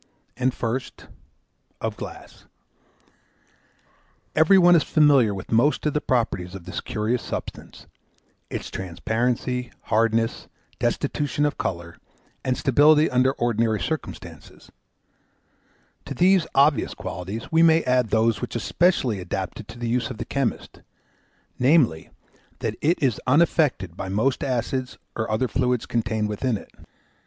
[0.35, 1.05] And first,
[1.79, 2.45] of Glass:
[4.35, 7.85] every one is familiar with most of the properties of this curious substance;
[8.49, 10.47] its transparency, hardness,
[10.79, 11.97] destitution of colour,
[12.43, 14.71] and stability under ordinary circumstances:
[16.05, 20.09] to these obvious qualities we may add those which especially adapt it to the use
[20.09, 20.81] of the chemist,
[21.59, 22.09] namely,
[22.57, 26.71] that it is unaffected by most acids or other fluids contained within it.